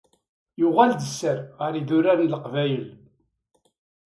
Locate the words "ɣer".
1.59-1.73